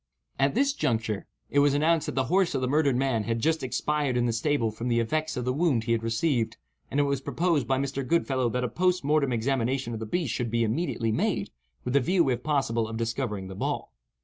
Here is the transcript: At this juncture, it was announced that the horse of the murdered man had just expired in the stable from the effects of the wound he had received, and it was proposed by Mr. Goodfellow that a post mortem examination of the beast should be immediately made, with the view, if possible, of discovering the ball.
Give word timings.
At 0.39 0.55
this 0.55 0.73
juncture, 0.73 1.27
it 1.51 1.59
was 1.59 1.75
announced 1.75 2.07
that 2.07 2.15
the 2.15 2.23
horse 2.23 2.55
of 2.55 2.61
the 2.61 2.67
murdered 2.67 2.95
man 2.95 3.25
had 3.25 3.37
just 3.39 3.61
expired 3.61 4.17
in 4.17 4.25
the 4.25 4.33
stable 4.33 4.71
from 4.71 4.87
the 4.87 4.99
effects 4.99 5.37
of 5.37 5.45
the 5.45 5.53
wound 5.53 5.83
he 5.83 5.91
had 5.91 6.01
received, 6.01 6.57
and 6.89 6.99
it 6.99 7.03
was 7.03 7.21
proposed 7.21 7.67
by 7.67 7.77
Mr. 7.77 8.03
Goodfellow 8.03 8.49
that 8.49 8.63
a 8.63 8.67
post 8.67 9.03
mortem 9.03 9.31
examination 9.31 9.93
of 9.93 9.99
the 9.99 10.07
beast 10.07 10.33
should 10.33 10.49
be 10.49 10.63
immediately 10.63 11.11
made, 11.11 11.51
with 11.83 11.93
the 11.93 11.99
view, 11.99 12.27
if 12.31 12.41
possible, 12.41 12.87
of 12.87 12.97
discovering 12.97 13.47
the 13.47 13.53
ball. 13.53 13.93